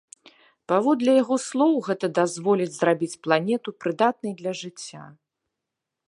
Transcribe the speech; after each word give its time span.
Паводле 0.71 1.11
яго 1.23 1.35
слоў, 1.47 1.73
гэта 1.87 2.05
дазволіць 2.19 2.73
зрабіць 2.77 3.13
планету 3.27 3.69
прыдатнай 3.85 4.33
для 4.39 4.51
жыцця. 4.61 5.03